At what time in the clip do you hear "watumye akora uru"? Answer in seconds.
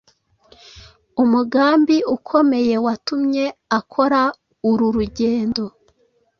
2.85-4.87